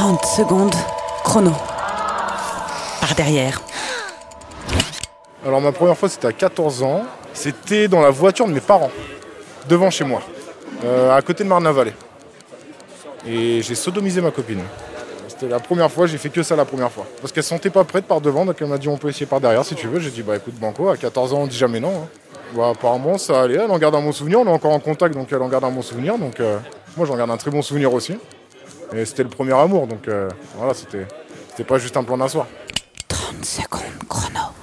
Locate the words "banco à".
20.54-20.96